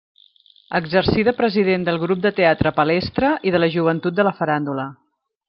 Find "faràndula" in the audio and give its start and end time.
4.41-4.89